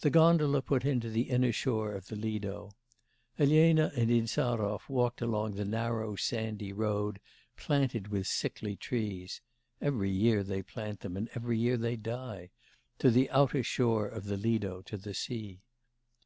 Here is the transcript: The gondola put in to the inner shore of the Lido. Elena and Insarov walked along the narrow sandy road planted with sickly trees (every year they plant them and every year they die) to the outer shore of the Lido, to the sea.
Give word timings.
The 0.00 0.10
gondola 0.10 0.60
put 0.60 0.84
in 0.84 1.00
to 1.00 1.08
the 1.08 1.30
inner 1.30 1.50
shore 1.50 1.94
of 1.94 2.08
the 2.08 2.16
Lido. 2.16 2.72
Elena 3.38 3.90
and 3.96 4.10
Insarov 4.10 4.86
walked 4.90 5.22
along 5.22 5.52
the 5.54 5.64
narrow 5.64 6.16
sandy 6.16 6.70
road 6.70 7.18
planted 7.56 8.08
with 8.08 8.26
sickly 8.26 8.76
trees 8.76 9.40
(every 9.80 10.10
year 10.10 10.42
they 10.42 10.60
plant 10.62 11.00
them 11.00 11.16
and 11.16 11.30
every 11.34 11.58
year 11.58 11.78
they 11.78 11.96
die) 11.96 12.50
to 12.98 13.10
the 13.10 13.30
outer 13.30 13.62
shore 13.62 14.06
of 14.06 14.24
the 14.26 14.36
Lido, 14.36 14.82
to 14.82 14.98
the 14.98 15.14
sea. 15.14 15.62